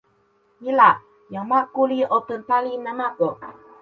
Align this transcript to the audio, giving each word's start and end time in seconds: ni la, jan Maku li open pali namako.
ni 0.61 0.69
la, 0.79 0.89
jan 1.33 1.45
Maku 1.51 1.81
li 1.89 1.97
open 2.17 2.39
pali 2.49 2.71
namako. 2.85 3.29